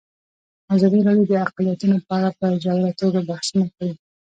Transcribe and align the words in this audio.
ازادي 0.75 0.99
راډیو 1.07 1.29
د 1.29 1.33
اقلیتونه 1.45 1.95
په 2.05 2.11
اړه 2.17 2.29
په 2.39 2.45
ژوره 2.63 2.91
توګه 3.01 3.19
بحثونه 3.29 3.65
کړي. 3.75 3.93